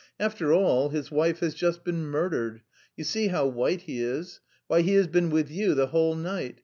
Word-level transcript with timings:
"After 0.19 0.51
all, 0.51 0.89
his 0.89 1.11
wife 1.11 1.41
has 1.41 1.53
just 1.53 1.83
been 1.83 2.05
murdered. 2.07 2.63
You 2.97 3.03
see 3.03 3.27
how 3.27 3.45
white 3.45 3.81
he 3.81 4.01
is.... 4.01 4.39
Why, 4.65 4.81
he 4.81 4.95
has 4.95 5.05
been 5.05 5.29
with 5.29 5.51
you 5.51 5.75
the 5.75 5.85
whole 5.89 6.15
night. 6.15 6.57